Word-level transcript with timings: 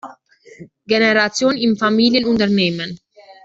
Generation 0.87 1.51
im 1.55 1.77
Familienunternehmen. 1.77 2.99